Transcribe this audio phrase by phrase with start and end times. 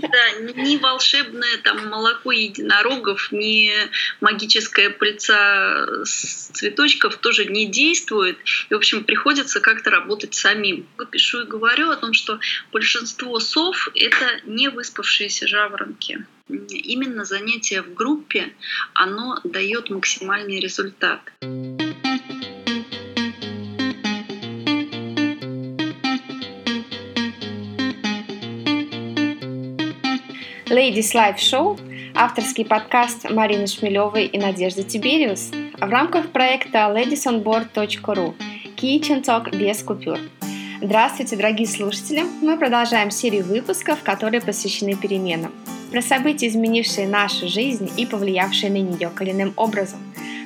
[0.00, 3.72] Да, ни волшебное там молоко единорогов, ни
[4.20, 8.38] магическая пыльца с цветочков тоже не действует.
[8.70, 10.86] И, в общем, приходится как-то работать самим.
[10.98, 12.38] Я пишу и говорю о том, что
[12.72, 16.24] большинство сов— это не выспавшиеся жаворонки.
[16.48, 18.54] Именно занятие в группе,
[18.94, 21.20] оно дает максимальный результат.
[30.68, 31.78] Ladies Live Show–
[32.16, 38.34] авторский подкаст Марины Шмелевой и Надежды Тибериус в рамках проекта ladiesonboard.ru
[38.76, 40.18] Kitchen Talk без купюр.
[40.82, 42.24] Здравствуйте, дорогие слушатели!
[42.42, 45.52] Мы продолжаем серию выпусков, которые посвящены переменам.
[45.92, 50.00] Про события, изменившие нашу жизнь и повлиявшие на нее коренным образом.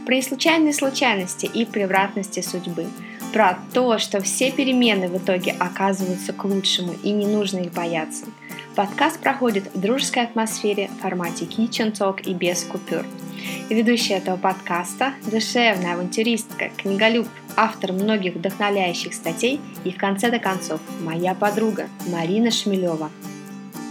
[0.05, 2.84] Про неслучайные случайности и превратности судьбы.
[3.33, 8.27] Про то, что все перемены в итоге оказываются к лучшему и не нужно их бояться–
[8.80, 13.05] Подкаст проходит в дружеской атмосфере в формате Kitchen Talk и без купюр.
[13.69, 20.81] Ведущая этого подкаста– душевная авантюристка, книголюб, автор многих вдохновляющих статей и в конце до концов
[21.03, 23.11] моя подруга Марина Шмелева.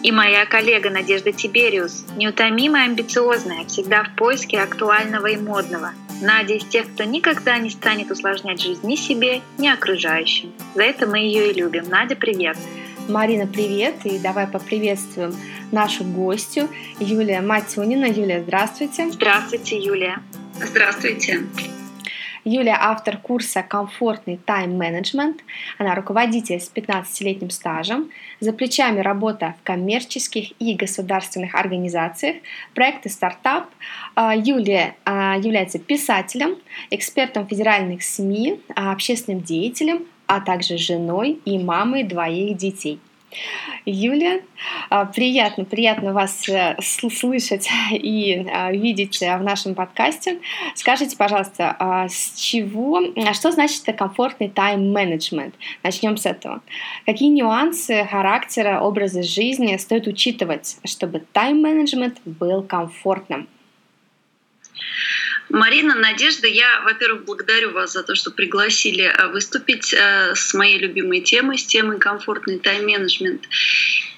[0.01, 5.91] И моя коллега Надежда Тибериус, неутомимая, амбициозная, всегда в поиске актуального и модного.
[6.19, 10.51] Надя из тех, кто никогда не станет усложнять жизнь ни себе, ни окружающим.
[10.73, 11.87] За это мы ее и любим.
[11.89, 12.57] Надя, привет!
[13.09, 15.35] Марина, привет, и давай поприветствуем
[15.71, 18.05] нашу гостью Юлия Матюнина.
[18.05, 19.09] Юлия, здравствуйте.
[19.09, 20.19] Здравствуйте, Юлия.
[20.53, 21.41] Здравствуйте.
[22.45, 25.41] Юлия– автор курса «Комфортный тайм-менеджмент».
[25.79, 28.11] Она руководитель с 15-летним стажем.
[28.39, 32.37] За плечами работа в коммерческих и государственных организациях,
[32.75, 33.69] проекты стартап.
[34.13, 36.57] А, Юлия а, является писателем,
[36.91, 42.99] экспертом федеральных СМИ, а, общественным деятелем, а также женой и мамой двоих детей.
[43.85, 44.41] Юля,
[44.89, 50.39] а, приятно, приятно вас э, слышать и а, видеть в нашем подкасте.
[50.75, 53.01] Скажите, пожалуйста, а, с чего,
[53.33, 55.55] что значит комфортный тайм-менеджмент?
[55.83, 56.61] Начнем с этого.
[57.05, 63.47] Какие нюансы характера, образа жизни стоит учитывать, чтобы тайм-менеджмент был комфортным?
[65.49, 70.77] Марина, Надежда, я, во-первых, благодарю вас за то, что пригласили э, выступить э, с моей
[70.77, 73.47] любимой темой, с темой комфортный тайм-менеджмент.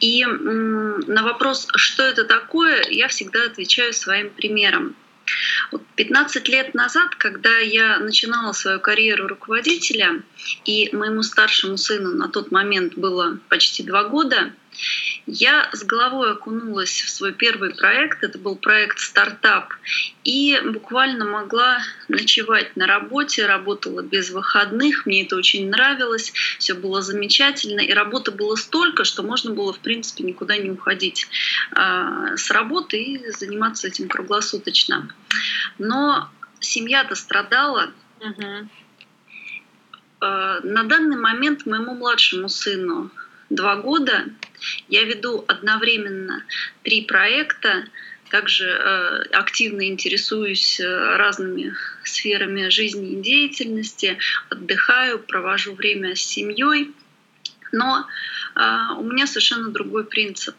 [0.02, 4.96] И на вопрос, что это такое, я всегда отвечаю своим примером.
[5.96, 10.22] 15 лет назад, когда я начинала свою карьеру руководителя,
[10.66, 14.52] и моему старшему сыну на тот момент было почти два года,
[15.26, 18.24] я с головой окунулась в свой первый проект.
[18.24, 19.74] Это был проект «Стартап».
[20.24, 25.06] И буквально могла ночевать на работе, работала без выходных.
[25.06, 27.82] Мне это очень нравилось, все было замечательно.
[27.82, 31.28] И работы было столько, что можно было, в принципе, никуда не уходить
[31.72, 35.14] а, с работы и заниматься этим круглосуточно.
[35.78, 37.92] Но семья-то страдала.
[38.20, 38.70] Угу.
[40.22, 43.10] На данный момент моему младшему сыну
[43.50, 44.26] два года.
[44.88, 46.44] Я веду одновременно
[46.84, 47.86] три проекта,
[48.30, 51.74] также э, активно интересуюсь э, разными
[52.04, 54.18] сферами жизни и деятельности,
[54.50, 56.92] отдыхаю, провожу время с семьей.
[57.74, 58.08] Но
[58.56, 58.62] э,
[58.98, 60.56] у меня совершенно другой принцип.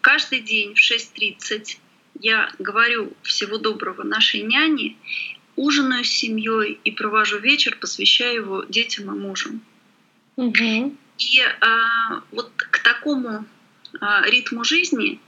[0.00, 1.78] Каждый день в 6.30
[2.20, 4.96] я говорю всего доброго нашей няне,
[5.56, 9.58] ужинаю с семьей и провожу вечер, посвящаю его детям и мужу.
[10.36, 10.96] Угу.
[11.18, 13.44] И а, вот к такому
[14.00, 15.20] а, ритму жизни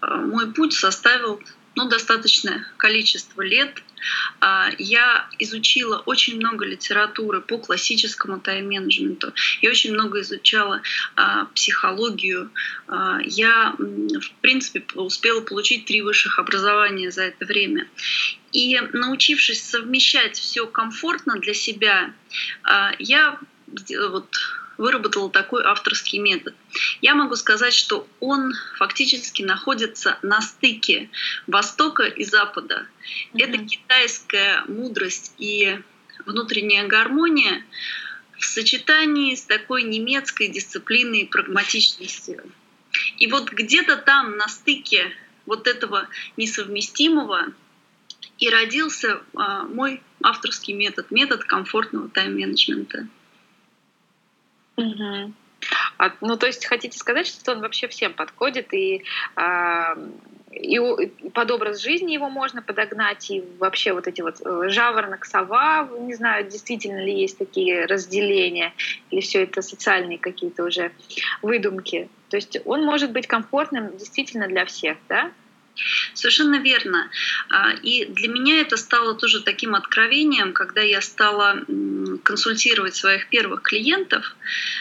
[0.00, 1.40] а, мой путь составил
[1.78, 3.82] ну, достаточное количество лет.
[4.40, 9.32] А, я изучила очень много литературы по классическому тайм-менеджменту.
[9.62, 10.82] Я очень много изучала
[11.14, 12.50] а, психологию.
[12.88, 17.86] А, я, в принципе, успела получить три высших образования за это время.
[18.50, 22.12] И научившись совмещать все комфортно для себя,
[22.98, 23.38] я
[24.10, 24.36] вот
[24.78, 26.54] выработала такой авторский метод.
[27.02, 31.10] Я могу сказать, что он фактически находится на стыке
[31.46, 32.86] Востока и Запада.
[33.34, 33.42] Mm-hmm.
[33.42, 35.80] Это китайская мудрость и
[36.24, 37.64] внутренняя гармония
[38.38, 42.44] в сочетании с такой немецкой дисциплиной и прагматичностью.
[43.18, 45.12] И вот где-то там на стыке
[45.44, 47.52] вот этого несовместимого
[48.38, 53.08] и родился а, мой авторский метод, метод комфортного тайм-менеджмента.
[54.78, 55.32] Угу.
[55.98, 59.02] А, ну, то есть хотите сказать, что он вообще всем подходит и
[59.34, 59.96] а,
[60.52, 60.78] и
[61.34, 66.14] под образ жизни его можно подогнать, и вообще вот эти вот э, жаворонок, сова, не
[66.14, 68.72] знаю, действительно ли есть такие разделения,
[69.10, 70.92] или все это социальные какие-то уже
[71.42, 72.08] выдумки.
[72.30, 75.30] То есть он может быть комфортным действительно для всех, да?
[76.14, 77.10] Совершенно верно.
[77.48, 81.64] А, и для меня это стало тоже таким откровением, когда я стала
[82.22, 84.36] консультировать своих первых клиентов.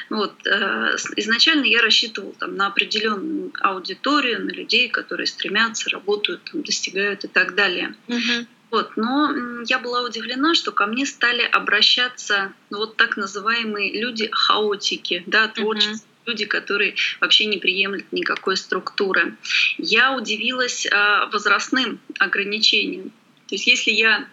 [0.09, 6.63] Вот, э, изначально я рассчитывала там, на определенную аудиторию, на людей, которые стремятся, работают, там,
[6.63, 7.95] достигают и так далее.
[8.07, 8.47] Угу.
[8.69, 9.33] Вот, но
[9.65, 16.01] я была удивлена, что ко мне стали обращаться ну, вот так называемые люди-хаотики, да, творческие
[16.27, 19.35] люди, которые вообще не приемлют никакой структуры.
[19.77, 23.11] Я удивилась а, возрастным ограничением.
[23.47, 24.27] То есть если я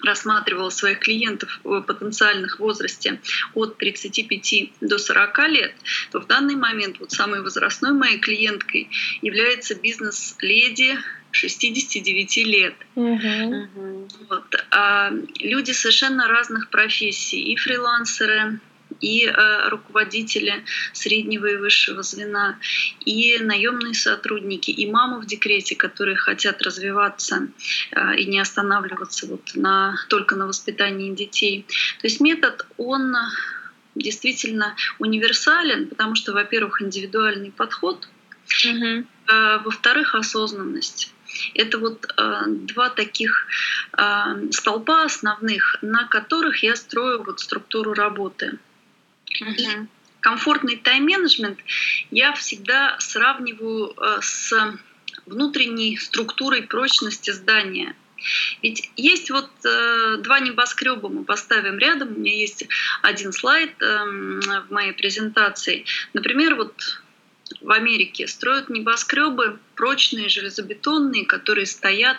[0.00, 3.20] рассматривала своих клиентов в потенциальных возрасте
[3.54, 5.74] от 35 до 40 лет,
[6.12, 8.88] то в данный момент вот самой возрастной моей клиенткой
[9.22, 10.98] является бизнес-леди
[11.30, 12.74] 69 лет.
[12.94, 14.08] Угу.
[14.28, 14.64] Вот.
[14.70, 15.10] А
[15.40, 18.60] люди совершенно разных профессий, и фрилансеры,
[19.00, 22.58] и э, руководители среднего и высшего звена,
[23.04, 27.48] и наемные сотрудники, и мамы в декрете, которые хотят развиваться
[27.92, 31.66] э, и не останавливаться вот на, только на воспитании детей.
[32.00, 33.14] То есть метод, он
[33.94, 38.08] действительно универсален, потому что, во-первых, индивидуальный подход,
[38.66, 38.84] угу.
[38.84, 39.04] э,
[39.64, 41.12] во-вторых, осознанность.
[41.54, 43.46] Это вот э, два таких
[43.96, 48.58] э, столпа основных, на которых я строю вот структуру работы.
[49.40, 49.68] И
[50.20, 51.58] комфортный тайм-менеджмент
[52.10, 54.52] я всегда сравниваю э, с
[55.26, 57.94] внутренней структурой прочности здания.
[58.62, 62.16] Ведь есть вот э, два небоскреба мы поставим рядом.
[62.16, 62.66] У меня есть
[63.02, 64.04] один слайд э,
[64.66, 65.84] в моей презентации.
[66.14, 67.02] Например, вот
[67.64, 72.18] в Америке строят небоскребы прочные, железобетонные, которые стоят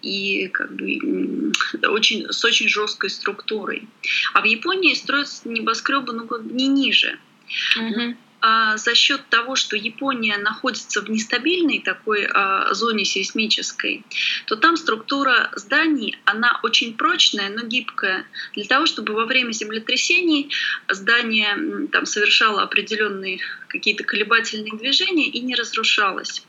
[0.00, 1.52] и как бы
[1.88, 3.88] очень, с очень жесткой структурой.
[4.32, 7.18] А в Японии строятся небоскребы ну, как бы не ниже.
[7.76, 8.16] Угу.
[8.40, 14.04] А за счет того, что Япония находится в нестабильной такой а, зоне сейсмической,
[14.46, 20.52] то там структура зданий, она очень прочная, но гибкая, для того, чтобы во время землетрясений
[20.88, 26.44] здание там, совершало определенные какие-то колебательные движения и не разрушалось.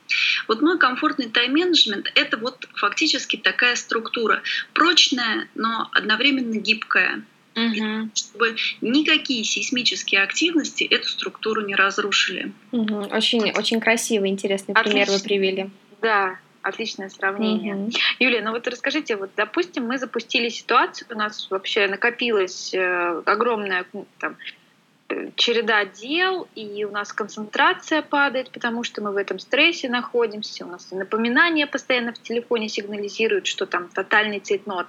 [0.47, 4.43] Вот мой комфортный тайм-менеджмент— это вот фактически такая структура,
[4.73, 7.23] прочная, но одновременно гибкая
[7.57, 8.09] угу.
[8.13, 12.51] чтобы никакие сейсмические активности эту структуру не разрушили.
[12.71, 13.09] Угу.
[13.11, 14.91] Очень, очень красивый, интересный Отлично.
[14.91, 15.69] пример вы привели.
[16.01, 17.75] Да, отличное сравнение.
[17.75, 17.91] Угу.
[18.19, 23.85] Юлия, ну вот расскажите, вот допустим, мы запустили ситуацию, у нас вообще накопилось э, огромное
[24.19, 24.37] там,
[25.35, 30.69] череда дел, и у нас концентрация падает, потому что мы в этом стрессе находимся, у
[30.69, 34.87] нас напоминания постоянно в телефоне сигнализируют, что там тотальный цейтнот.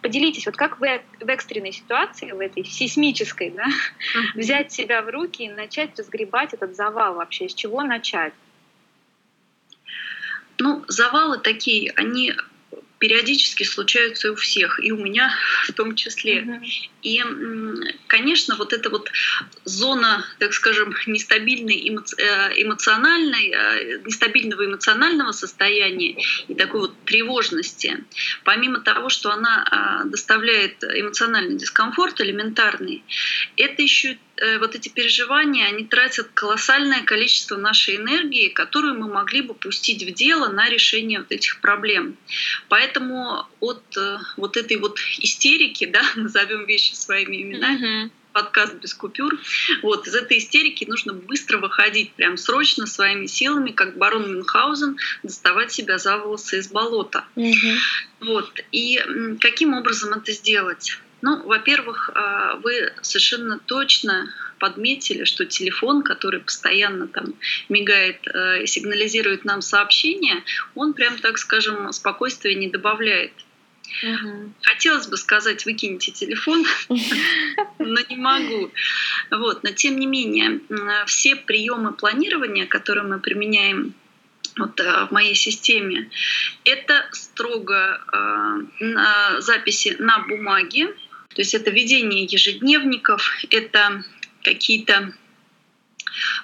[0.00, 4.40] Поделитесь, вот как вы в экстренной ситуации, в этой сейсмической, да, uh-huh.
[4.40, 8.32] взять себя в руки и начать разгребать этот завал вообще, с чего начать?
[10.60, 12.32] Ну, завалы такие, они
[12.98, 15.32] периодически случаются у всех, и у меня
[15.68, 16.40] в том числе.
[16.40, 16.66] Mm-hmm.
[17.02, 17.22] И,
[18.08, 19.10] конечно, вот эта вот
[19.64, 26.16] зона, так скажем, нестабильной э, эмоциональной, э, нестабильного эмоционального состояния
[26.48, 28.04] и такой вот тревожности,
[28.44, 33.04] помимо того, что она а, доставляет эмоциональный дискомфорт элементарный,
[33.56, 34.18] это еще
[34.58, 40.12] вот эти переживания, они тратят колоссальное количество нашей энергии, которую мы могли бы пустить в
[40.12, 42.16] дело на решение вот этих проблем.
[42.68, 48.94] Поэтому от э, вот этой вот истерики, да, назовем вещи своими именами, mm-hmm подкаст без
[48.94, 49.36] купюр.
[49.82, 55.72] Вот, из этой истерики нужно быстро выходить, прям срочно, своими силами, как барон Мюнхгаузен, доставать
[55.72, 57.24] себя за волосы из болота.
[57.34, 57.50] Угу.
[58.20, 58.60] Вот.
[58.70, 59.02] И
[59.40, 61.00] каким образом это сделать?
[61.20, 67.34] Ну, во-первых, а, вы совершенно точно подметили, что телефон, который постоянно там
[67.68, 70.42] мигает э, и сигнализирует нам сообщения,
[70.74, 73.32] он прям, так скажем, спокойствия не добавляет.
[74.02, 74.52] Угу.
[74.62, 76.64] Хотелось бы сказать, выкиньте телефон,
[77.78, 78.70] но не могу.
[79.30, 80.60] Вот, но тем не менее,
[81.06, 83.94] все приемы планирования, которые мы применяем
[84.56, 86.10] вот, э, в моей системе,
[86.64, 88.00] это строго
[88.80, 90.94] э, записи на бумаге,
[91.34, 94.04] то есть это ведение ежедневников, это
[94.42, 95.12] какие-то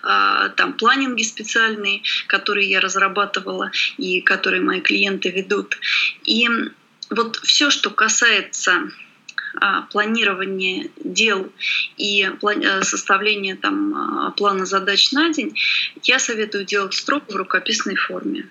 [0.02, 5.78] а, там планинги специальные, которые я разрабатывала и которые мои клиенты ведут.
[6.24, 6.48] И
[7.10, 8.90] вот все, что касается
[9.60, 11.50] а, планирования дел
[11.96, 15.56] и э, составления там а, плана задач на день,
[16.02, 18.48] я советую делать строго в рукописной форме.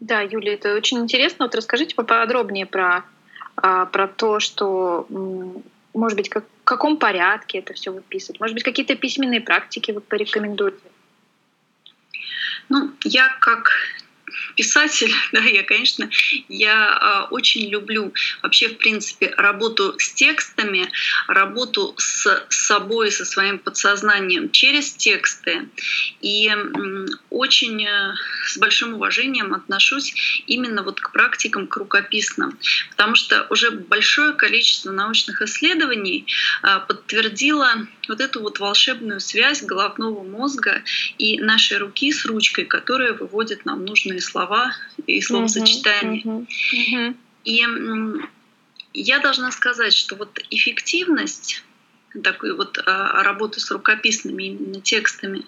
[0.00, 1.46] Да, Юлия, это очень интересно.
[1.46, 3.04] Вот расскажите поподробнее про,
[3.60, 5.06] про то, что,
[5.94, 8.40] может быть, как, в каком порядке это все выписывать.
[8.40, 10.78] Может быть, какие-то письменные практики вы порекомендуете?
[12.68, 13.70] Ну, я как
[14.56, 16.08] писатель, да, я, конечно,
[16.48, 20.90] я э, очень люблю вообще, в принципе, работу с текстами,
[21.26, 25.68] работу с собой, со своим подсознанием через тексты.
[26.20, 26.50] И
[27.30, 28.14] очень э,
[28.46, 32.58] с большим уважением отношусь именно вот к практикам, к рукописным,
[32.90, 36.26] потому что уже большое количество научных исследований
[36.62, 40.82] э, подтвердило вот эту вот волшебную связь головного мозга
[41.18, 44.72] и нашей руки с ручкой, которая выводит нам нужные слова
[45.06, 46.22] и словосочетания.
[46.22, 47.14] Uh-huh, uh-huh.
[47.44, 47.64] И
[48.92, 51.64] я должна сказать, что вот эффективность
[52.22, 55.44] такой вот а, работы с рукописными именно текстами,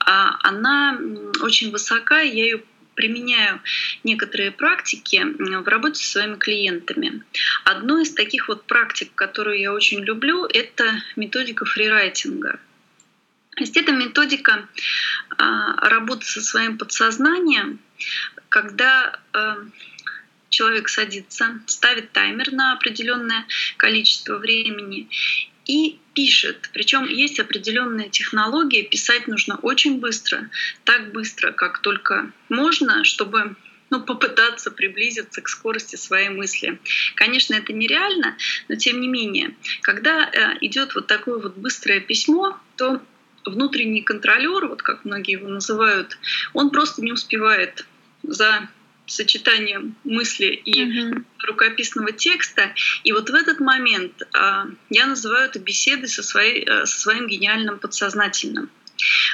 [0.00, 0.98] а, она
[1.40, 2.62] очень высока, и я ее
[2.94, 3.60] применяю
[4.04, 7.22] некоторые практики в работе со своими клиентами.
[7.64, 12.58] Одной из таких вот практик, которую я очень люблю, это методика фрирайтинга.
[13.56, 14.66] То есть это методика
[15.36, 17.80] а, работы со своим подсознанием,
[18.48, 19.58] когда а,
[20.48, 25.08] человек садится, ставит таймер на определенное количество времени
[25.66, 26.70] и пишет.
[26.72, 30.50] Причем есть определенная технология, писать нужно очень быстро,
[30.84, 33.54] так быстро, как только можно, чтобы
[33.90, 36.80] ну, попытаться приблизиться к скорости своей мысли.
[37.14, 42.58] Конечно, это нереально, но тем не менее, когда э, идет вот такое вот быстрое письмо,
[42.76, 43.02] то
[43.44, 46.18] внутренний контролер, вот как многие его называют,
[46.52, 47.86] он просто не успевает
[48.22, 48.68] за
[49.06, 51.24] сочетанием мысли и uh-huh.
[51.46, 52.72] рукописного текста.
[53.04, 57.26] И вот в этот момент а, я называю это беседой со, своей, э, со своим
[57.26, 58.70] гениальным подсознательным.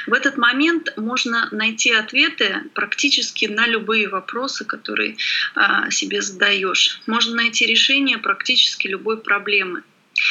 [0.07, 5.17] В этот момент можно найти ответы практически на любые вопросы, которые
[5.55, 7.01] а, себе задаешь.
[7.05, 9.83] Можно найти решение практически любой проблемы.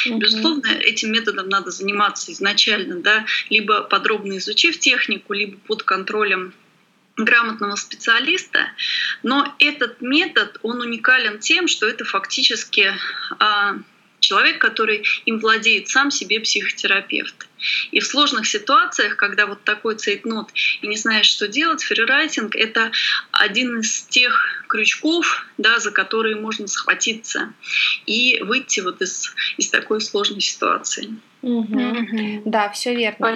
[0.05, 0.17] Mm-hmm.
[0.17, 6.53] Безусловно, этим методом надо заниматься изначально, да, либо подробно изучив технику, либо под контролем
[7.17, 8.71] грамотного специалиста,
[9.23, 12.93] но этот метод, он уникален тем, что это фактически
[13.39, 13.75] а,
[14.29, 17.47] человек, который им владеет сам себе психотерапевт.
[17.91, 20.49] И в сложных ситуациях, когда вот такой цейтнот
[20.81, 22.91] и не знаешь, что делать, фрирайтинг— это
[23.31, 27.53] один из тех крючков, да, за которые можно схватиться
[28.05, 31.15] и выйти вот из, из такой сложной ситуации.
[31.41, 32.43] Угу.
[32.45, 33.35] Да, все верно.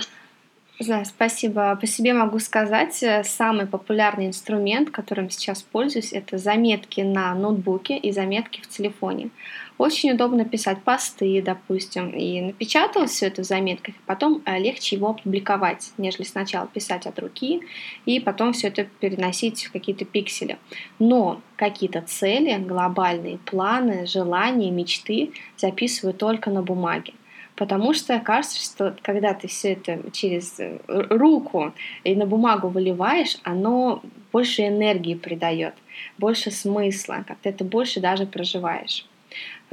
[0.80, 1.76] Да, спасибо.
[1.80, 7.98] По себе могу сказать, э, самый популярный инструмент, которым сейчас пользуюсь, это заметки на ноутбуке
[7.98, 9.30] и заметки в телефоне.
[9.78, 14.96] Очень удобно писать посты, допустим, и напечатал все это в заметках, и потом э, легче
[14.96, 17.62] его опубликовать, нежели сначала писать от руки
[18.06, 20.58] и потом все это переносить в какие-то пиксели.
[21.00, 27.14] Но какие-то цели, глобальные планы, желания, мечты записываю только на бумаге.
[27.56, 33.38] Потому что кажется, что когда ты все это через э, руку и на бумагу выливаешь,
[33.44, 34.02] оно
[34.32, 35.76] больше энергии придает,
[36.18, 39.06] больше смысла, как-то это больше даже проживаешь.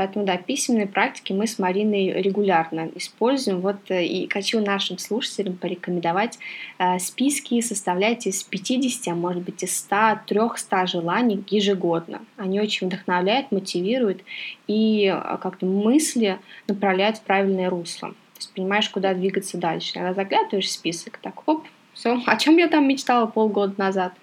[0.00, 3.61] Поэтому, да, письменные практики мы с Мариной регулярно используем.
[3.61, 6.38] Вот э, и хочу нашим слушателям порекомендовать
[6.78, 12.23] э, списки составлять из 50, а может быть из 100, 300 желаний ежегодно.
[12.38, 14.23] Они очень вдохновляют, мотивируют
[14.66, 18.09] и э, как-то мысли направляют в правильное русло.
[18.09, 19.92] То есть понимаешь, куда двигаться дальше.
[19.92, 24.14] Когда заглядываешь в список, так, оп, все, о чем я там мечтала полгода назад,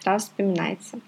[0.00, 1.00] сразу вспоминается.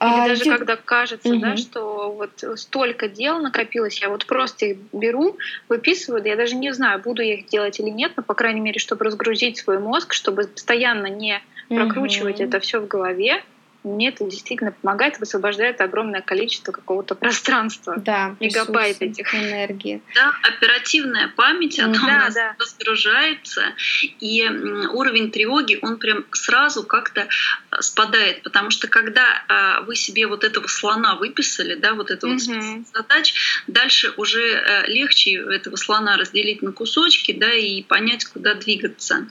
[0.00, 0.56] Или а, даже я...
[0.56, 1.40] когда кажется, угу.
[1.40, 5.36] да, что вот столько дел накопилось, я вот просто их беру,
[5.68, 8.60] выписываю, да я даже не знаю, буду я их делать или нет, но по крайней
[8.60, 12.44] мере, чтобы разгрузить свой мозг, чтобы постоянно не прокручивать угу.
[12.44, 13.42] это все в голове,
[13.88, 17.94] мне это действительно помогает, высвобождает огромное количество какого-то пространства.
[17.96, 20.02] Да, мегабайт этих энергии.
[20.14, 22.56] Да, оперативная память, она да, у нас да.
[22.58, 23.74] разгружается,
[24.20, 24.46] и
[24.92, 27.28] уровень тревоги, он прям сразу как-то
[27.70, 32.32] а, спадает, потому что когда а, вы себе вот этого слона выписали, да, вот этого
[32.32, 32.84] угу.
[32.92, 33.34] задач,
[33.66, 39.26] дальше уже э, легче этого слона разделить на кусочки, да, и понять, куда двигаться.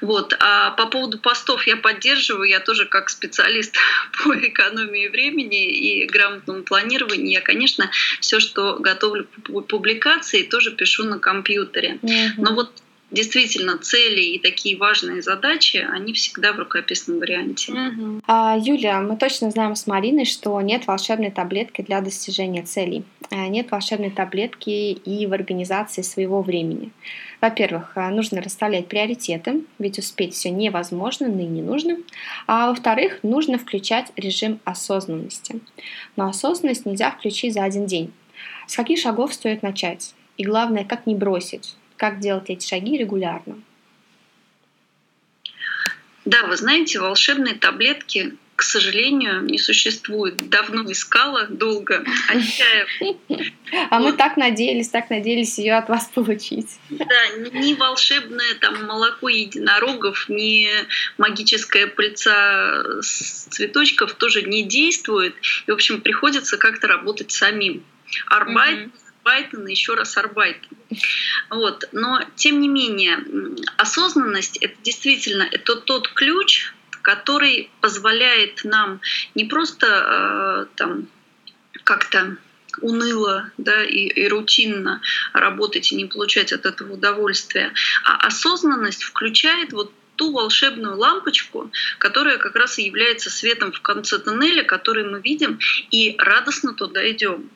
[0.00, 0.34] Вот.
[0.38, 3.76] А по поводу постов я поддерживаю, я тоже как специалист
[4.24, 7.32] по экономии времени и грамотному планированию.
[7.32, 11.98] Я, конечно, все, что готовлю по публикации, тоже пишу на компьютере.
[12.02, 12.34] Mm-hmm.
[12.38, 12.70] Но вот
[13.10, 17.72] действительно цели и такие важные задачи, они всегда в рукописном варианте.
[17.72, 18.20] Угу.
[18.26, 23.04] А, Юля, мы точно знаем с Мариной, что нет волшебной таблетки для достижения целей.
[23.30, 26.90] А, нет волшебной таблетки и в организации своего времени.
[27.40, 31.96] Во-первых, а, нужно расставлять приоритеты, ведь успеть все невозможно, но и не нужно.
[32.46, 35.60] А во-вторых, нужно включать режим осознанности.
[36.16, 38.12] Но осознанность нельзя включить за один день.
[38.66, 40.14] С каких шагов стоит начать?
[40.36, 41.74] И главное, как не бросить?
[41.98, 43.60] Как делать эти шаги регулярно?
[46.24, 50.48] Да, вы знаете, волшебные таблетки, к сожалению, не существует.
[50.48, 52.04] Давно искала, долго.
[53.90, 56.78] А мы так надеялись, так надеялись ее от вас получить.
[56.90, 60.68] Да, ни волшебное там молоко единорогов, ни
[61.16, 65.34] магическая пыльца цветочков тоже не действует.
[65.66, 67.82] И, в общем, приходится как-то работать самим.
[68.26, 68.90] Арбайт
[69.28, 70.76] Арбайтен и еще раз Арбайтен.
[71.50, 71.88] Вот.
[71.92, 73.18] Но, тем не менее,
[73.76, 79.00] осознанность— это действительно это тот ключ, который позволяет нам
[79.34, 81.08] не просто э, там
[81.84, 82.36] как-то
[82.80, 85.00] уныло да, и, и рутинно
[85.32, 87.72] работать и не получать от этого удовольствия,
[88.04, 94.18] а осознанность включает вот ту волшебную лампочку, которая как раз и является светом в конце
[94.18, 95.58] тоннеля, который мы видим,
[95.90, 97.50] и радостно туда идем.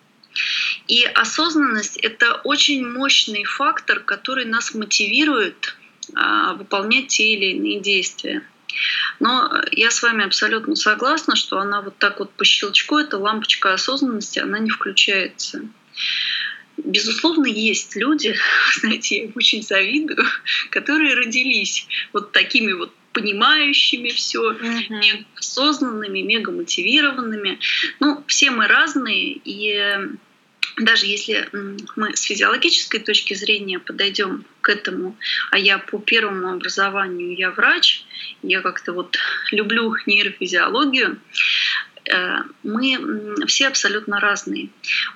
[0.89, 5.77] И осознанность— это очень мощный фактор, который нас мотивирует
[6.15, 8.43] а, выполнять те или иные действия.
[9.21, 13.73] Но я с вами абсолютно согласна, что она вот так вот по щелчку, эта лампочка
[13.73, 15.63] осознанности, она не включается.
[16.79, 18.35] Безусловно, есть люди,
[18.81, 20.27] знаете, я очень завидую,
[20.71, 24.53] которые родились вот такими вот понимающими все,
[24.89, 27.59] мега осознанными, мега мотивированными.
[28.01, 29.99] Ну, все мы разные, и
[30.79, 31.49] даже если
[31.97, 35.17] мы с физиологической точки зрения подойдем к этому,
[35.51, 38.05] а я по первому образованию я врач,
[38.43, 39.19] я как-то вот
[39.51, 41.19] люблю нейрофизиологию,
[42.63, 44.71] мы все абсолютно разные.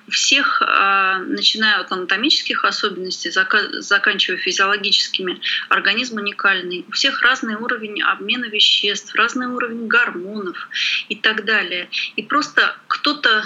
[0.07, 6.85] У всех, а, начиная от анатомических особенностей, заканчивая физиологическими, организм уникальный.
[6.87, 10.69] У всех разный уровень обмена веществ, разный уровень гормонов
[11.09, 11.89] и так далее.
[12.15, 13.43] И просто кто-то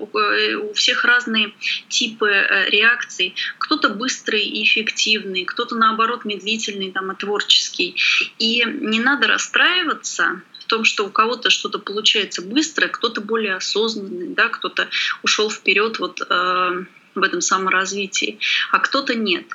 [0.00, 1.52] Э, у всех разные
[1.88, 3.34] типы э, реакций.
[3.58, 7.96] Кто-то быстрый и эффективный, кто-то наоборот медлительный там, и творческий.
[8.38, 14.48] И не надо расстраиваться том, что у кого-то что-то получается быстро, кто-то более осознанный, да,
[14.48, 14.88] кто-то
[15.24, 16.84] ушел вперед вот э,
[17.16, 18.38] в этом саморазвитии,
[18.70, 19.46] а кто-то нет.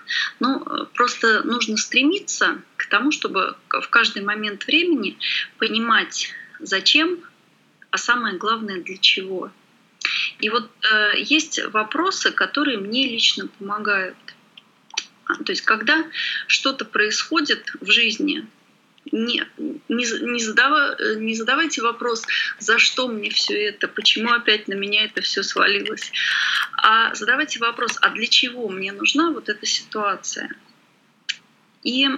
[0.41, 0.59] Ну,
[0.93, 5.17] просто нужно стремиться к тому, чтобы в каждый момент времени
[5.57, 7.19] понимать, зачем,
[7.91, 9.51] а самое главное, для чего.
[10.39, 14.17] И вот э, есть вопросы, которые мне лично помогают.
[15.27, 16.05] А, то есть, когда
[16.47, 18.45] что-то происходит в жизни,
[19.11, 22.23] не, не, не, задава, не задавайте вопрос,
[22.59, 26.11] за что мне все это, почему опять на меня это все свалилось,
[26.77, 30.49] а задавайте вопрос, а для чего мне нужна вот эта ситуация.
[31.83, 32.09] И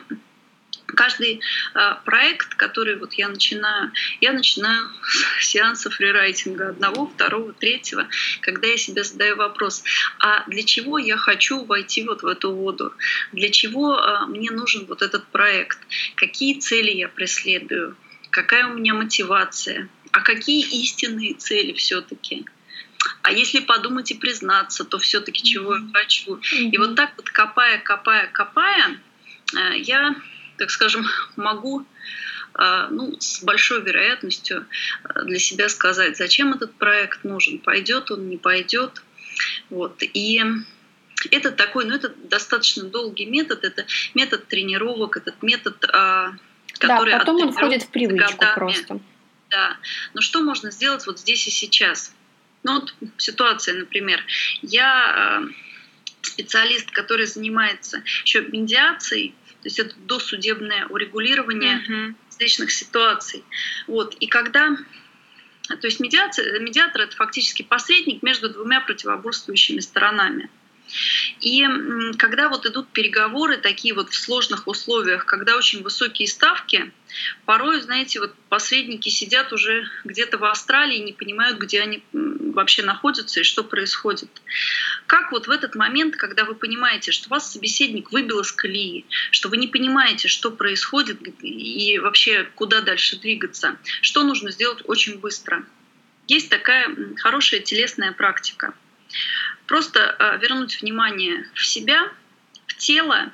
[0.88, 1.42] каждый
[1.74, 4.90] э, проект, который вот я начинаю, я начинаю
[5.40, 8.08] с сеанса фрирайтинга одного, второго, третьего,
[8.42, 9.84] когда я себе задаю вопрос,
[10.20, 12.94] а для чего я хочу войти вот в эту воду,
[13.32, 15.80] для чего э, мне нужен вот этот проект,
[16.16, 17.96] какие цели я преследую,
[18.30, 22.46] какая у меня мотивация, а какие истинные цели все-таки.
[23.22, 26.36] А если подумать и признаться, то все-таки чего я хочу.
[26.36, 29.00] И вот так вот копая, копая, копая,
[29.56, 30.16] э, я
[30.58, 31.86] так скажем, могу
[32.54, 34.66] а, ну, с большой вероятностью
[35.04, 39.04] а, для себя сказать, зачем этот проект нужен, пойдет он, не пойдет.
[39.70, 40.02] Вот.
[40.02, 40.44] И
[41.30, 46.34] это такой, ну, это достаточно долгий метод, это метод тренировок, этот метод, а,
[46.80, 48.56] который да, потом он входит в привычку годами.
[48.56, 49.00] просто.
[49.50, 49.78] Да.
[50.14, 52.14] Но что можно сделать вот здесь и сейчас?
[52.64, 54.24] Ну вот ситуация, например,
[54.62, 55.44] я
[56.22, 59.36] специалист, который занимается еще медиацией,
[59.68, 62.16] то есть это досудебное урегулирование uh-huh.
[62.28, 63.44] различных ситуаций.
[63.86, 64.16] Вот.
[64.16, 64.78] И когда
[65.68, 70.50] то есть медиация, медиатор это фактически посредник между двумя противоборствующими сторонами.
[71.42, 71.68] И
[72.18, 76.94] когда вот идут переговоры такие вот в сложных условиях, когда очень высокие ставки,
[77.44, 82.84] порой, знаете, вот посредники сидят уже где-то в Австралии и не понимают, где они вообще
[82.84, 84.30] находятся и что происходит.
[85.08, 89.48] Как вот в этот момент, когда вы понимаете, что вас собеседник выбил из колеи, что
[89.48, 95.66] вы не понимаете, что происходит и вообще куда дальше двигаться, что нужно сделать очень быстро.
[96.28, 98.74] Есть такая хорошая телесная практика.
[99.66, 102.12] Просто э, вернуть внимание в себя,
[102.66, 103.32] в тело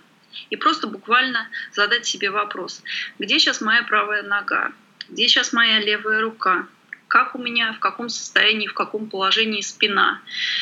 [0.52, 2.84] и просто буквально задать себе вопрос,
[3.18, 4.74] где сейчас моя правая нога,
[5.10, 6.68] где сейчас моя левая рука,
[7.14, 10.20] как у меня, в каком состоянии, в каком положении спина.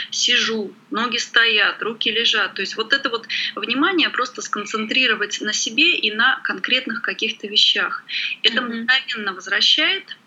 [0.09, 2.55] Сижу, ноги стоят, руки лежат.
[2.55, 8.03] То есть вот это вот внимание просто сконцентрировать на себе и на конкретных каких-то вещах.
[8.43, 10.17] Это мгновенно возвращает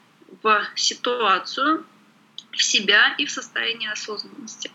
[0.43, 1.85] в ситуацию,
[2.53, 4.71] в себя и в состояние осознанности.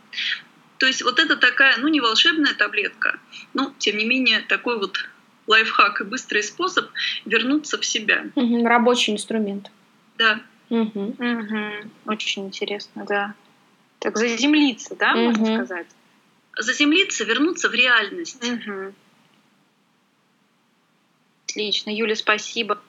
[0.78, 3.20] То есть вот это такая, ну не волшебная таблетка,
[3.56, 5.10] но тем не менее такой вот
[5.48, 6.92] лайфхак и быстрый способ
[7.26, 8.26] вернуться в себя.
[8.36, 9.72] Угу, рабочий инструмент.
[10.20, 10.42] Да.
[10.70, 11.16] Угу.
[11.18, 11.90] Угу.
[12.06, 13.36] Очень интересно, да.
[14.00, 15.20] Так заземлиться, да, угу.
[15.22, 15.88] можно сказать?
[16.58, 18.44] Заземлиться, вернуться в реальность.
[18.44, 18.94] Угу.
[21.46, 22.82] Отлично, Юля, спасибо.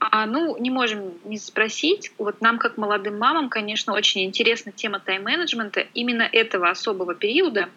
[0.00, 2.12] А, ну, не можем не спросить.
[2.18, 7.68] Вот нам, как молодым мамам, конечно, очень интересна тема тайм-менеджмента именно этого особого периода.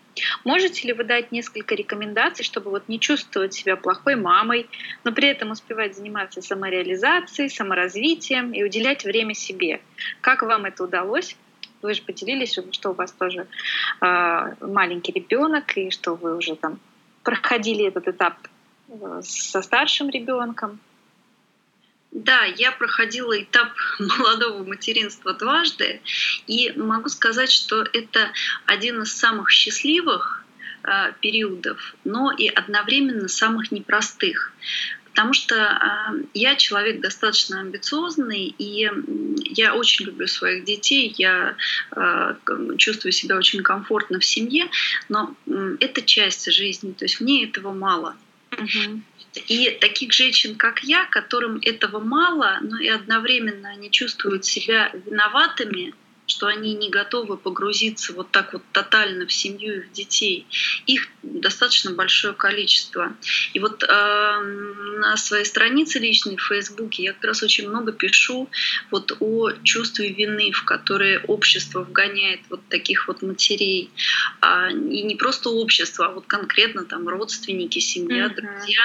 [0.43, 4.69] Можете ли вы дать несколько рекомендаций, чтобы вот не чувствовать себя плохой мамой,
[5.03, 9.81] но при этом успевать заниматься самореализацией, саморазвитием и уделять время себе?
[10.21, 11.35] Как вам это удалось?
[11.81, 13.47] Вы же поделились, что у вас тоже
[13.99, 16.79] э, маленький ребенок и что вы уже там
[17.23, 18.35] проходили этот этап
[18.89, 20.79] э, со старшим ребенком.
[22.11, 26.01] Да, я проходила этап молодого материнства дважды,
[26.45, 28.31] и могу сказать, что это
[28.65, 30.43] один из самых счастливых
[30.83, 34.51] э, периодов, но и одновременно самых непростых.
[35.11, 38.89] Потому что э, я человек достаточно амбициозный, и
[39.45, 41.55] я очень люблю своих детей, я
[41.95, 42.35] э,
[42.77, 44.69] чувствую себя очень комфортно в семье,
[45.07, 45.33] но
[45.79, 48.17] это часть жизни, то есть мне этого мало.
[48.51, 49.01] Угу.
[49.47, 55.93] И таких женщин, как я, которым этого мало, но и одновременно они чувствуют себя виноватыми,
[56.31, 60.47] что они не готовы погрузиться вот так вот тотально в семью и в детей.
[60.85, 63.13] Их достаточно большое количество.
[63.53, 68.49] И вот э, на своей странице личной в Фейсбуке я как раз очень много пишу
[68.91, 73.91] вот о чувстве вины, в которое общество вгоняет вот таких вот матерей.
[74.39, 78.35] А, и не просто общество, а вот конкретно там родственники, семья, mm-hmm.
[78.35, 78.81] друзья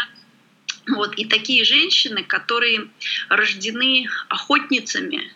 [0.89, 2.89] вот, и такие женщины, которые
[3.29, 5.31] рождены охотницами,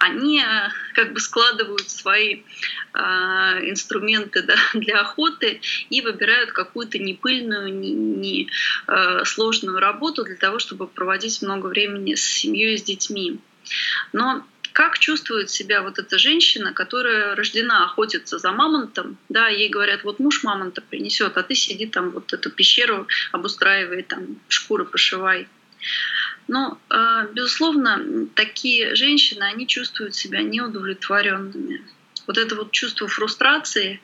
[0.00, 2.42] они э, как бы складывают свои
[2.92, 5.60] э, инструменты да, для охоты
[5.90, 8.50] и выбирают какую-то непыльную, не, не
[8.86, 13.38] э, сложную работу для того, чтобы проводить много времени с семьей с детьми.
[14.12, 20.02] Но как чувствует себя вот эта женщина, которая рождена охотиться за мамонтом, да, ей говорят,
[20.02, 25.46] вот муж мамонта принесет, а ты сиди там вот эту пещеру обустраивай, там шкуры пошивай.
[26.48, 31.80] Но, э, безусловно, такие женщины, они чувствуют себя неудовлетворенными
[32.26, 34.00] вот это вот чувство фрустрации,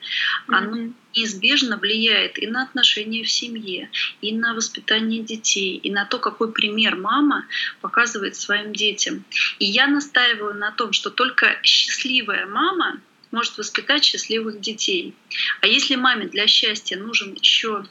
[0.47, 0.55] mm-hmm.
[0.55, 3.89] оно неизбежно влияет и на отношения в семье,
[4.21, 7.45] и на воспитание детей, и на то, какой пример мама
[7.81, 9.23] показывает своим детям.
[9.59, 15.15] И я настаиваю на том, что только счастливая мама может воспитать счастливых детей.
[15.61, 17.85] А если маме для счастья нужен еще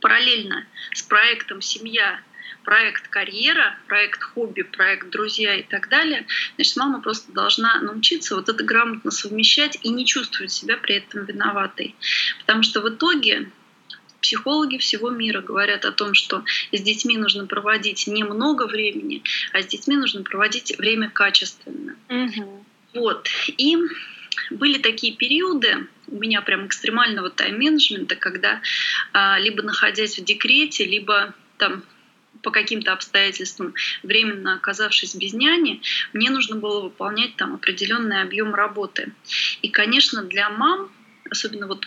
[0.00, 2.20] параллельно с проектом семья
[2.64, 8.48] проект карьера, проект хобби, проект друзья и так далее, значит, мама просто должна научиться вот
[8.48, 11.94] это грамотно совмещать и не чувствовать себя при этом виноватой.
[12.40, 13.50] Потому что в итоге
[14.20, 19.22] психологи всего мира говорят о том, что с детьми нужно проводить немного времени,
[19.52, 21.96] а с детьми нужно проводить время качественно.
[22.08, 22.64] Угу.
[22.94, 23.28] Вот.
[23.58, 23.76] И
[24.50, 28.60] были такие периоды у меня прям экстремального тайм-менеджмента, когда
[29.12, 31.82] а, либо находясь в декрете, либо там
[32.42, 35.80] по каким-то обстоятельствам, временно оказавшись без няни,
[36.12, 39.12] мне нужно было выполнять там определенный объем работы.
[39.62, 40.90] И, конечно, для мам
[41.30, 41.86] особенно вот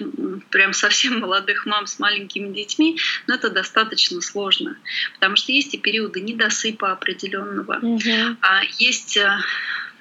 [0.49, 4.77] прям совсем молодых мам с маленькими детьми, но это достаточно сложно,
[5.13, 8.37] потому что есть и периоды недосыпа определенного, угу.
[8.41, 9.37] а есть э,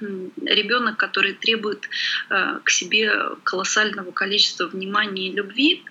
[0.01, 1.89] ребенок, который требует
[2.31, 3.13] э, к себе
[3.43, 5.85] колоссального количества внимания и любви,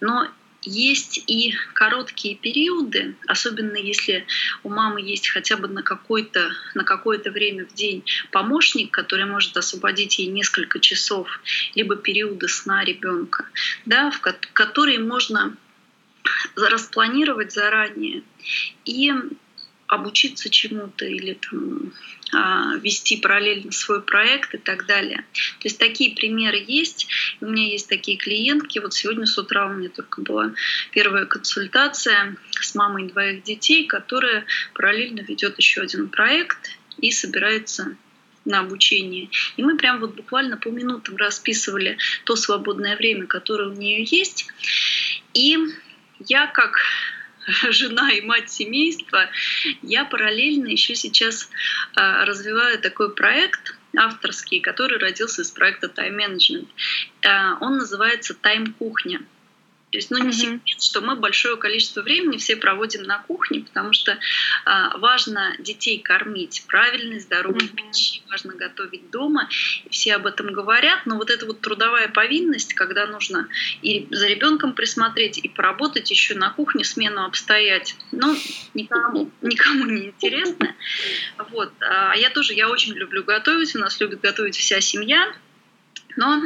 [0.00, 0.28] но
[0.64, 4.26] есть и короткие периоды, особенно если
[4.62, 9.56] у мамы есть хотя бы на, какое-то, на какое-то время в день помощник, который может
[9.56, 11.40] освободить ей несколько часов,
[11.74, 13.46] либо периоды сна ребенка,
[13.86, 15.56] да, в которые можно
[16.56, 18.22] распланировать заранее
[18.84, 19.12] и
[19.86, 21.92] обучиться чему-то или там,
[22.32, 25.24] вести параллельно свой проект и так далее.
[25.60, 27.08] То есть такие примеры есть.
[27.40, 28.78] У меня есть такие клиентки.
[28.78, 30.52] Вот сегодня с утра у меня только была
[30.92, 37.96] первая консультация с мамой двоих детей, которая параллельно ведет еще один проект и собирается
[38.44, 39.28] на обучение.
[39.56, 44.46] И мы прям вот буквально по минутам расписывали то свободное время, которое у нее есть.
[45.34, 45.58] И
[46.26, 46.80] я как
[47.70, 49.28] жена и мать семейства,
[49.82, 51.50] я параллельно еще сейчас
[51.94, 56.68] а, развиваю такой проект авторский, который родился из проекта Time Management.
[57.24, 59.22] А, он называется Time Кухня.
[59.92, 63.92] То есть, ну, не секрет, что мы большое количество времени все проводим на кухне, потому
[63.92, 64.18] что
[64.64, 67.92] а, важно детей кормить правильной, здоровой mm-hmm.
[67.92, 69.50] пищей, важно готовить дома.
[69.84, 73.48] И все об этом говорят, но вот эта вот трудовая повинность, когда нужно
[73.82, 78.34] и за ребенком присмотреть, и поработать еще на кухне, смену обстоять, ну,
[78.72, 80.74] никому, никому не интересно.
[81.50, 81.70] Вот.
[81.80, 85.30] А я тоже, я очень люблю готовить, у нас любит готовить вся семья,
[86.16, 86.42] но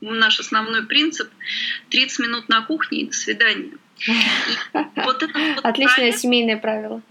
[0.00, 1.30] наш основной принцип
[1.90, 3.72] 30 минут на кухне и до свидания.
[4.96, 5.30] вот вот
[5.62, 7.02] Отличное проект, семейное правило.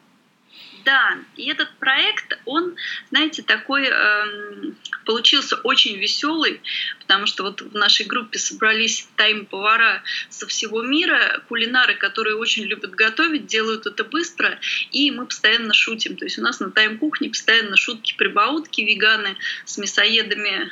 [0.86, 2.76] Да, и этот проект, он,
[3.10, 6.62] знаете, такой эм, получился очень веселый,
[7.00, 12.92] потому что вот в нашей группе собрались тайм-повара со всего мира, кулинары, которые очень любят
[12.92, 14.60] готовить, делают это быстро,
[14.92, 16.18] и мы постоянно шутим.
[16.18, 20.72] То есть у нас на тайм-кухне постоянно шутки-прибаутки, веганы с мясоедами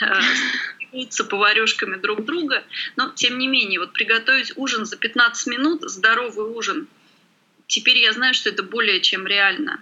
[0.00, 0.20] э,
[0.92, 2.64] с поварешками друг друга,
[2.96, 6.88] но тем не менее, вот приготовить ужин за 15 минут, здоровый ужин,
[7.66, 9.80] теперь я знаю, что это более чем реально.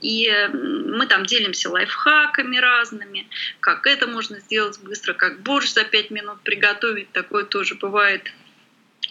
[0.00, 3.26] И мы там делимся лайфхаками разными,
[3.60, 8.30] как это можно сделать быстро, как борщ за 5 минут приготовить, такое тоже бывает.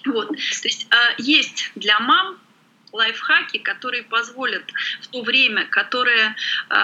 [0.06, 0.29] Вот.
[0.29, 2.39] То есть а, есть для мам
[2.93, 4.63] лайфхаки, которые позволят
[5.01, 6.36] в то время, которое
[6.69, 6.75] э,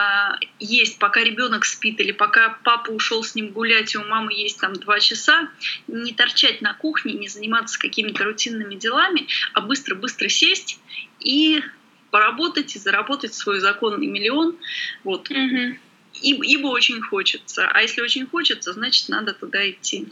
[0.60, 4.60] есть, пока ребенок спит или пока папа ушел с ним гулять, и у мамы есть
[4.60, 5.50] там два часа,
[5.88, 10.80] не торчать на кухне, не заниматься какими-то рутинными делами, а быстро-быстро сесть
[11.20, 11.64] и
[12.10, 14.58] поработать и заработать свой законный миллион.
[15.04, 15.30] Вот.
[15.30, 15.78] Угу.
[16.22, 17.70] И, ибо очень хочется.
[17.72, 20.08] А если очень хочется, значит, надо туда идти.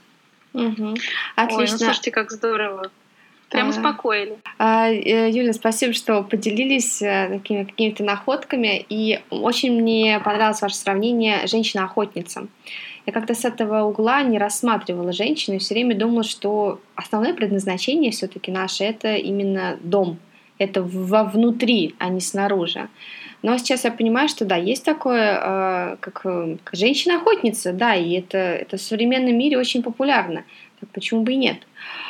[0.54, 0.98] Угу.
[1.36, 1.58] Отлично.
[1.58, 2.92] Ой, ну слушайте, как здорово.
[3.50, 4.38] Прям успокоили.
[4.58, 8.86] А, э, Юля, спасибо, что поделились э, такими какими-то находками.
[8.90, 12.48] И очень мне понравилось ваше сравнение женщина-охотница.
[13.06, 18.12] Я как-то с этого угла не рассматривала женщину и все время думала, что основное предназначение
[18.12, 20.18] все-таки наше это именно дом.
[20.58, 22.90] Это вовнутри, а не снаружи.
[23.44, 28.38] Но сейчас я понимаю, что да, есть такое, э, как, как женщина-охотница, да, и это,
[28.38, 30.44] это в современном мире очень популярно.
[30.82, 31.60] Так почему бы и нет?
[31.60, 32.07] А,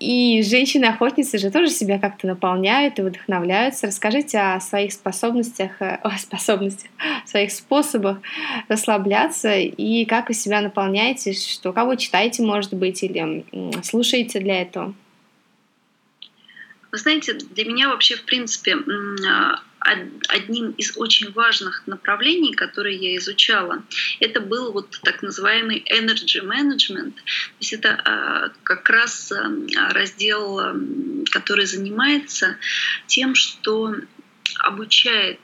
[0.00, 3.86] и женщины-охотницы же тоже себя как-то наполняют и вдохновляются.
[3.86, 6.90] Расскажите о своих способностях, э, о способностях,
[7.24, 8.18] своих способах
[8.68, 13.44] расслабляться и как вы себя наполняете, что кого читаете, может быть, или
[13.82, 14.94] слушаете для этого.
[16.90, 18.76] Вы знаете, для меня вообще, в принципе,
[19.28, 23.82] а, одним из очень важных направлений, которые я изучала,
[24.20, 27.12] это был вот так называемый energy management.
[27.14, 30.60] То есть это а, как раз а, раздел,
[31.30, 32.56] который занимается
[33.06, 33.94] тем, что
[34.60, 35.38] обучает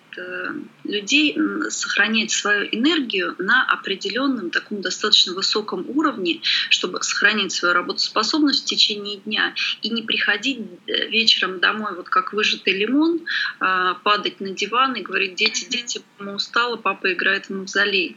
[0.85, 1.37] людей
[1.71, 9.19] сохранять свою энергию на определенном таком достаточно высоком уровне, чтобы сохранять свою работоспособность в течение
[9.19, 13.21] дня и не приходить э, вечером домой вот как выжатый лимон,
[13.61, 18.17] а, падать на диван и говорить, дети, дети, мама устала, папа играет в мавзолей.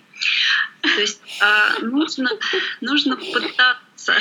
[0.81, 2.29] То есть а, нужно,
[2.81, 4.13] нужно пытаться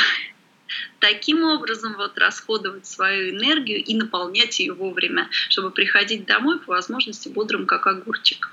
[0.98, 7.28] таким образом вот расходовать свою энергию и наполнять ее вовремя, чтобы приходить домой по возможности
[7.28, 8.50] бодрым, как огурчик.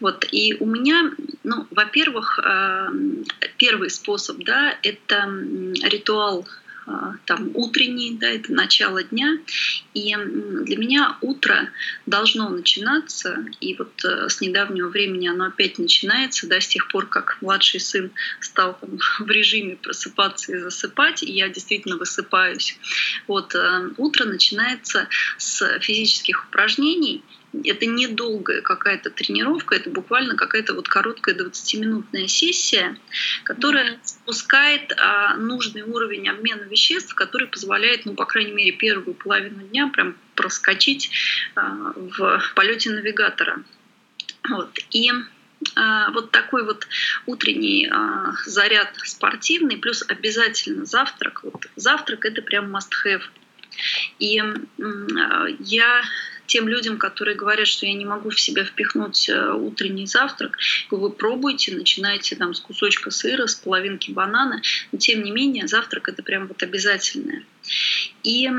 [0.00, 0.26] Вот.
[0.30, 2.88] И у меня, ну, во-первых, э,
[3.56, 5.28] первый способ, да, это
[5.82, 6.46] ритуал
[7.26, 9.38] там утренний, да, это начало дня.
[9.94, 11.70] И для меня утро
[12.06, 17.06] должно начинаться, и вот э, с недавнего времени оно опять начинается, да, с тех пор,
[17.06, 22.78] как младший сын стал там, в режиме просыпаться и засыпать, и я действительно высыпаюсь.
[23.26, 27.22] Вот э, утро начинается с физических упражнений,
[27.64, 32.96] это недолгая какая-то тренировка, это буквально какая-то вот короткая 20-минутная сессия,
[33.44, 39.62] которая спускает а, нужный уровень обмена веществ, который позволяет, ну, по крайней мере, первую половину
[39.68, 41.10] дня прям проскочить
[41.54, 43.62] а, в полете навигатора.
[44.48, 44.78] Вот.
[44.90, 45.10] И
[45.76, 46.86] а, вот такой вот
[47.26, 51.44] утренний а, заряд спортивный, плюс обязательно завтрак.
[51.44, 53.22] Вот завтрак это прям must have.
[54.18, 56.02] И а, я
[56.46, 60.58] тем людям, которые говорят, что я не могу в себя впихнуть э, утренний завтрак,
[60.90, 66.08] вы пробуйте, начинайте там с кусочка сыра, с половинки банана, но тем не менее завтрак
[66.08, 67.44] это прям вот обязательное.
[68.22, 68.50] И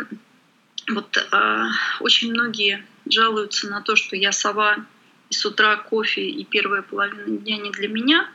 [0.89, 1.65] вот э,
[1.99, 4.85] очень многие жалуются на то, что я сова,
[5.29, 8.29] и с утра кофе и первая половина дня не для меня,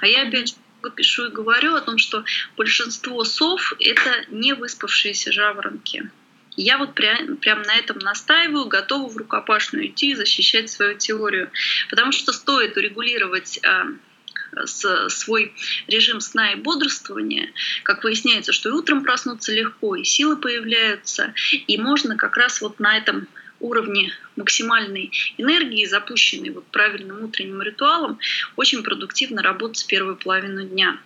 [0.00, 0.54] а я опять же
[0.90, 2.24] пишу и говорю о том, что
[2.56, 6.10] большинство сов— это не выспавшиеся жаворонки.
[6.56, 11.50] Я вот прям, прям на этом настаиваю, готова в рукопашную идти и защищать свою теорию.
[11.90, 13.86] Потому что стоит урегулировать а,
[15.08, 15.52] свой
[15.88, 17.50] режим сна и бодрствования,
[17.82, 21.34] как выясняется, что и утром проснуться легко, и силы появляются,
[21.66, 23.26] и можно как раз вот на этом
[23.60, 28.18] уровне максимальной энергии, запущенной вот правильным утренним ритуалом,
[28.56, 30.98] очень продуктивно работать с первой половину дня.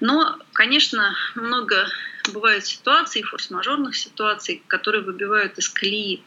[0.00, 1.86] Но, конечно, много
[2.32, 6.22] бывают ситуаций, форс-мажорных ситуаций, которые выбивают из колеи.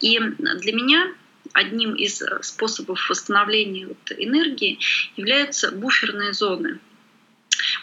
[0.00, 1.12] И для меня
[1.52, 4.78] одним из способов восстановления вот энергии
[5.16, 6.78] являются буферные зоны.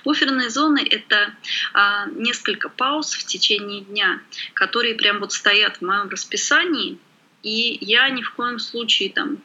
[0.03, 1.35] Буферные зоны— это
[1.73, 4.21] а, несколько пауз в течение дня,
[4.53, 6.97] которые прям вот стоят в моем расписании,
[7.43, 9.37] и я ни в коем случае там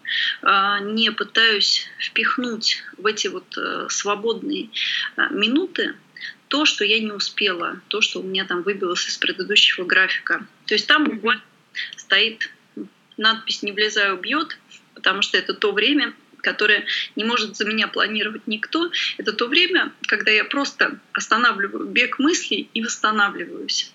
[0.42, 4.70] а, не пытаюсь впихнуть в эти вот э, свободные
[5.16, 5.94] а, минуты
[6.48, 10.46] то, что я не успела, то, что у меня там выбилось из предыдущего графика.
[10.66, 11.42] То есть там буквально
[11.96, 12.50] стоит
[13.16, 14.58] надпись «Не влезаю, бьет»,
[14.94, 16.84] потому что это то время, которое
[17.16, 18.90] не может за меня планировать никто.
[19.16, 23.92] Это то время, когда я просто останавливаю бег мыслей и восстанавливаюсь.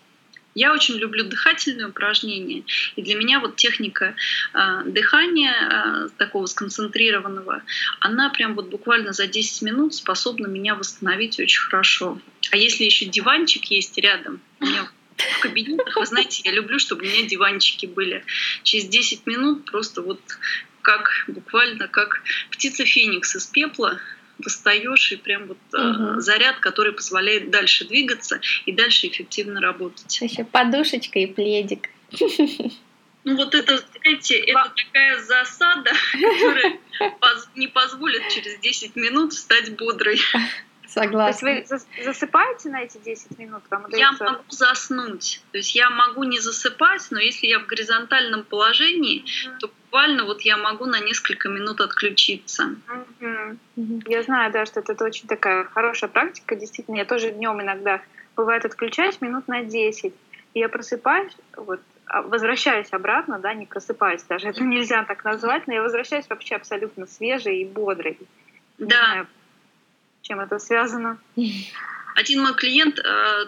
[0.58, 2.64] Я очень люблю дыхательные упражнения,
[2.96, 4.16] и для меня вот техника
[4.56, 7.62] э, дыхания э, такого сконцентрированного,
[8.00, 12.20] она прям вот буквально за 10 минут способна меня восстановить очень хорошо.
[12.50, 17.04] А если еще диванчик есть рядом, у меня в кабинетах, вы знаете, я люблю, чтобы
[17.04, 18.26] у меня диванчики были.
[18.64, 20.20] Через 10 минут просто вот
[20.82, 24.00] как буквально как птица Феникс из пепла
[24.40, 26.20] достаешь и прям вот угу.
[26.20, 30.22] заряд, который позволяет дальше двигаться и дальше эффективно работать.
[30.22, 31.90] Еще подушечка и пледик.
[33.24, 36.80] Ну вот это, знаете, это такая засада, которая
[37.56, 40.22] не позволит через 10 минут стать бодрой.
[40.88, 41.62] Согласна.
[41.66, 43.64] То есть вы засыпаете на эти 10 минут?
[43.70, 45.42] Вам Я могу заснуть.
[45.52, 49.58] То есть я могу не засыпать, но если я в горизонтальном положении, mm-hmm.
[49.60, 52.76] то буквально вот я могу на несколько минут отключиться.
[54.06, 56.56] Я знаю, да, что это, это очень такая хорошая практика.
[56.56, 58.02] Действительно, я тоже днем иногда
[58.36, 60.14] бывает отключаюсь минут на 10.
[60.54, 65.68] И я просыпаюсь, вот, а, возвращаюсь обратно, да, не просыпаюсь даже, это нельзя так назвать,
[65.68, 68.18] но я возвращаюсь вообще абсолютно свежей и бодрой.
[68.78, 68.86] Да.
[68.86, 69.28] Не знаю,
[70.22, 71.18] чем это связано?
[72.18, 73.46] Один мой клиент э,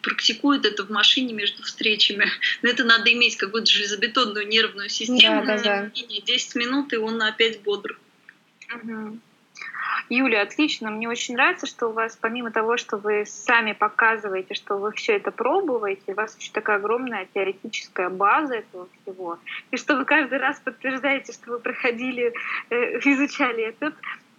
[0.00, 2.26] практикует это в машине между встречами.
[2.62, 5.44] Но это надо иметь какую-то железобетонную нервную систему.
[5.44, 5.90] Да, да, да.
[5.92, 7.98] 10 минут, и он опять бодр.
[8.74, 9.18] Угу.
[10.08, 10.90] Юля, отлично.
[10.90, 15.16] Мне очень нравится, что у вас, помимо того, что вы сами показываете, что вы все
[15.16, 19.38] это пробуете, у вас очень такая огромная теоретическая база этого всего.
[19.70, 22.32] И что вы каждый раз подтверждаете, что вы проходили,
[22.70, 23.94] э, изучали этот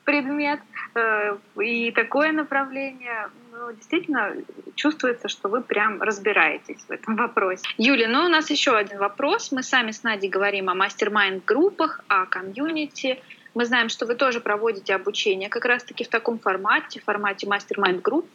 [0.06, 0.60] предмет
[0.96, 3.30] э, и такое направление,
[3.60, 4.36] ну, действительно
[4.76, 7.64] чувствуется, что вы прям разбираетесь в этом вопросе.
[7.78, 9.52] Юля, ну у нас еще один вопрос.
[9.52, 13.22] Мы сами с Надей говорим о мастер-майнд-группах, о комьюнити.
[13.56, 18.28] Мы знаем, что вы тоже проводите обучение как раз-таки в таком формате, в формате mastermind-групп.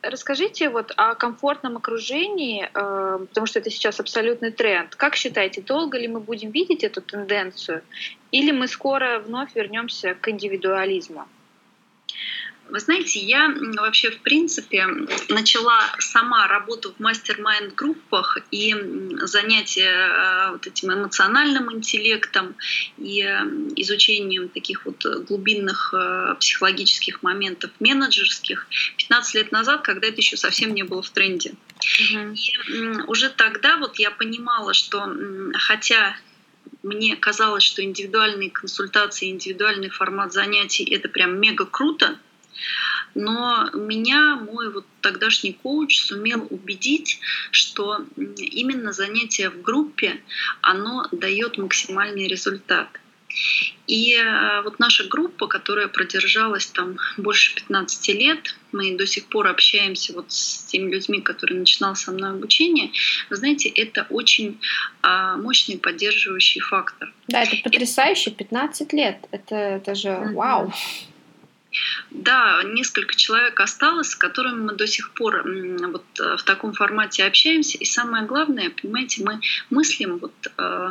[0.00, 4.94] Расскажите вот о комфортном окружении, э, потому что это сейчас абсолютный тренд.
[4.94, 7.82] Как считаете, долго ли мы будем видеть эту тенденцию,
[8.30, 11.26] или мы скоро вновь вернемся к индивидуализму?
[12.70, 14.86] Вы знаете, я вообще, в принципе,
[15.28, 18.74] начала сама работу в mastermind группах и
[19.22, 22.56] занятия э, вот этим эмоциональным интеллектом
[22.98, 23.40] и э,
[23.76, 28.66] изучением таких вот глубинных э, психологических моментов менеджерских
[28.98, 31.54] 15 лет назад, когда это еще совсем не было в тренде.
[32.12, 32.34] Угу.
[32.34, 35.10] И уже тогда вот я понимала, что
[35.54, 36.16] хотя
[36.82, 42.18] мне казалось, что индивидуальные консультации, индивидуальный формат занятий— это прям мега круто,
[43.14, 50.20] но меня мой вот тогдашний коуч сумел убедить, что именно занятие в группе,
[50.60, 52.88] оно дает максимальный результат.
[53.86, 59.48] И э, вот наша группа, которая продержалась там больше 15 лет, мы до сих пор
[59.48, 62.90] общаемся вот с теми людьми, которые начинал со мной обучение,
[63.30, 64.60] вы знаете, это очень
[65.02, 67.12] а, мощный поддерживающий фактор.
[67.28, 70.72] Да, это потрясающе, 15 лет, это, это же вау.
[72.10, 77.24] Да, несколько человек осталось, с которыми мы до сих пор вот э, в таком формате
[77.24, 77.78] общаемся.
[77.78, 80.90] И самое главное, понимаете, мы мыслим вот э,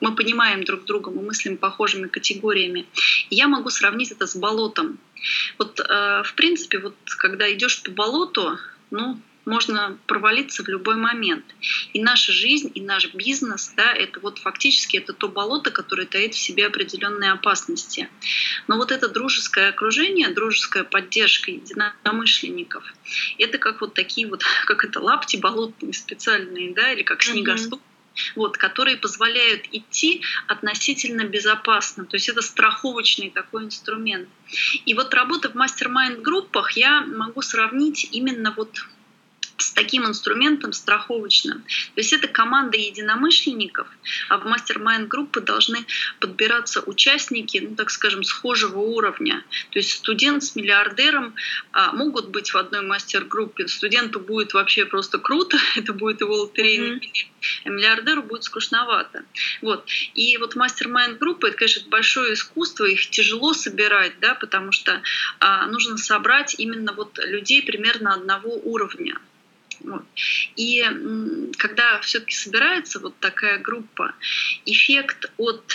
[0.00, 2.86] мы понимаем друг друга, мы мыслим похожими категориями.
[3.30, 4.98] Я могу сравнить это с болотом.
[5.58, 8.58] Вот, э, в принципе, вот когда идешь по болоту,
[8.90, 11.44] ну, можно провалиться в любой момент.
[11.92, 16.34] И наша жизнь, и наш бизнес, да, это вот фактически это то болото, которое таит
[16.34, 18.08] в себе определенные опасности.
[18.68, 22.84] Но вот это дружеское окружение, дружеская поддержка единомышленников,
[23.38, 27.92] это как вот такие вот, как это, лапти болотные специальные, да, или как снегоступ, mm-hmm
[28.36, 32.04] вот, которые позволяют идти относительно безопасно.
[32.04, 34.28] То есть это страховочный такой инструмент.
[34.84, 38.84] И вот работа в мастер-майнд группах я могу сравнить именно вот
[39.58, 41.62] с таким инструментом страховочным.
[41.62, 43.86] То есть это команда единомышленников,
[44.28, 45.84] а в мастер-майнд группы должны
[46.20, 49.44] подбираться участники, ну так скажем, схожего уровня.
[49.70, 51.34] То есть студент с миллиардером
[51.72, 53.68] а, могут быть в одной мастер-группе.
[53.68, 57.26] Студенту будет вообще просто круто, это будет его лотерейный билет,
[57.64, 59.24] а миллиардеру будет скучновато.
[59.60, 59.86] Вот.
[60.14, 65.02] И вот мастер-майнд группы, это, конечно, большое искусство, их тяжело собирать, да, потому что
[65.38, 69.18] а, нужно собрать именно вот людей примерно одного уровня.
[69.84, 70.04] Вот.
[70.56, 70.84] И
[71.58, 74.14] когда все-таки собирается вот такая группа,
[74.64, 75.74] эффект от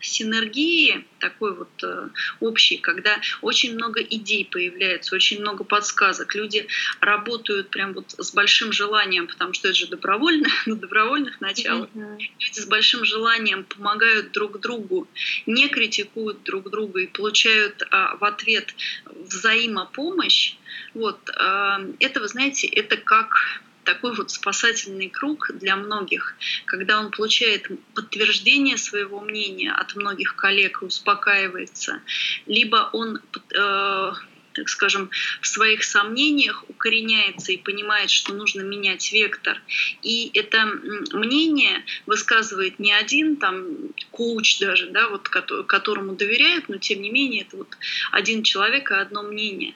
[0.00, 2.08] синергии такой вот э,
[2.40, 6.34] общий, когда очень много идей появляется, очень много подсказок.
[6.34, 6.66] Люди
[7.00, 11.88] работают прям вот с большим желанием, потому что это же добровольно, на добровольных началах.
[11.94, 12.18] Mm-hmm.
[12.38, 15.08] Люди с большим желанием помогают друг другу,
[15.46, 18.74] не критикуют друг друга и получают а, в ответ
[19.04, 20.54] взаимопомощь.
[20.94, 23.62] Вот, а, это, вы знаете, это как
[23.94, 26.34] такой вот спасательный круг для многих,
[26.66, 32.00] когда он получает подтверждение своего мнения от многих коллег и успокаивается,
[32.46, 33.20] либо он
[33.52, 34.12] э,
[34.52, 39.60] так скажем, в своих сомнениях укореняется и понимает, что нужно менять вектор.
[40.02, 40.66] И это
[41.12, 43.66] мнение высказывает не один там
[44.10, 47.68] коуч даже, да, вот, которому доверяют, но тем не менее это вот
[48.12, 49.74] один человек и одно мнение.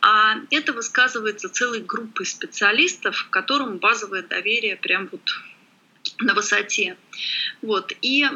[0.00, 5.22] А это высказывается целой группой специалистов, которым базовое доверие прям вот
[6.20, 6.96] на высоте.
[7.62, 7.92] Вот.
[8.02, 8.28] И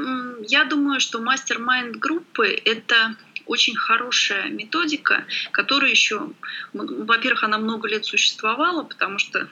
[0.49, 3.17] я думаю, что мастер-майнд группы— это
[3.49, 6.31] очень хорошая методика, которая еще,
[6.73, 9.49] во-первых, она много лет существовала, потому что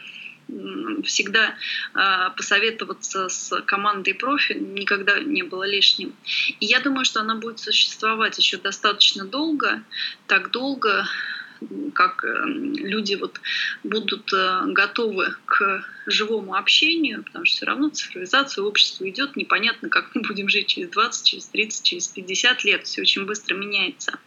[1.03, 1.55] всегда
[1.95, 6.15] э, посоветоваться с командой профи никогда не было лишним.
[6.61, 9.83] И я думаю, что она будет существовать еще достаточно долго,
[10.29, 11.09] так долго,
[11.95, 13.41] как э, люди вот
[13.83, 20.15] будут э, готовы к живому общению, потому что все равно цифровизация общества идет, непонятно, как
[20.15, 24.19] мы будем жить через 20, через 30, через 50 лет, все очень быстро меняется.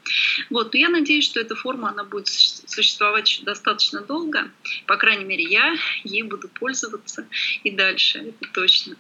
[0.49, 4.51] Вот, но я надеюсь, что эта форма, она будет существовать еще достаточно долго,
[4.86, 7.27] по крайней мере, я ей буду пользоваться
[7.63, 8.95] и дальше, это точно.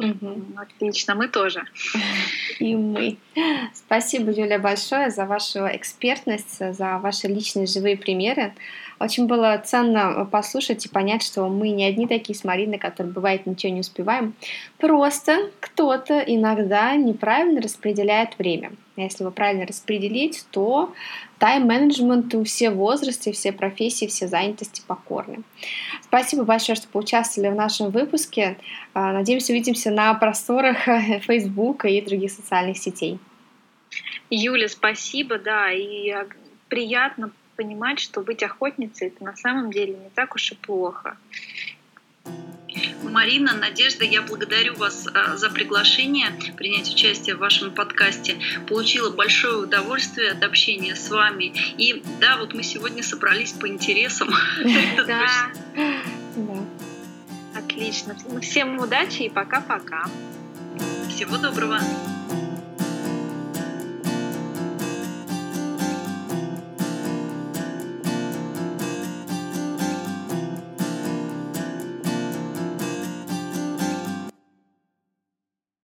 [0.00, 0.42] Угу.
[0.56, 1.62] Отлично, мы тоже.
[2.58, 3.16] И мы.
[3.74, 8.52] Спасибо, Юля, большое за вашу экспертность, за ваши личные живые примеры.
[8.98, 13.46] Очень было ценно послушать и понять, что мы не одни такие с Мариной, которые бывает
[13.46, 14.34] ничего не успеваем.
[14.78, 18.72] Просто кто-то иногда неправильно распределяет время.
[19.04, 20.92] Если его правильно распределить, то
[21.38, 25.42] тайм-менеджменту все возрасты, все профессии, все занятости покорны.
[26.02, 28.56] Спасибо большое, что поучаствовали в нашем выпуске.
[28.94, 30.84] А, надеюсь, увидимся на просторах
[31.26, 33.18] Facebook и других социальных сетей.
[34.30, 36.14] Юля, спасибо, да, и
[36.68, 41.16] приятно понимать, что быть охотницей это на самом деле не так уж и плохо.
[43.02, 48.36] Марина, Надежда, я благодарю вас а, за приглашение принять участие в вашем подкасте.
[48.68, 51.52] Получила большое удовольствие от общения с вами.
[51.78, 54.28] И да, вот мы сегодня собрались по интересам.
[55.06, 55.50] Да.
[57.54, 58.16] Отлично.
[58.40, 60.08] Всем удачи и пока-пока.
[61.08, 61.80] Всего доброго.